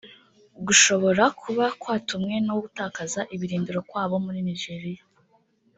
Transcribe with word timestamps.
gushobora 0.67 1.23
kuba 1.41 1.65
kwatumwe 1.81 2.35
no 2.47 2.55
gutakaza 2.61 3.19
ibirindiro 3.35 3.79
kwabo 3.89 4.15
muri 4.25 4.39
Nigeria 4.47 5.03